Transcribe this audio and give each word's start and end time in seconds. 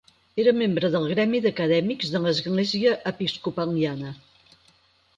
Era 0.43 0.53
membre 0.61 0.89
del 0.95 1.05
Gremi 1.11 1.43
d'Acadèmics 1.43 2.15
de 2.15 2.23
l'Església 2.25 2.97
episcopaliana. 3.15 4.19